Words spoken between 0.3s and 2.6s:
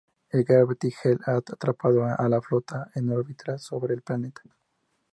La Gravity Well ha atrapado a la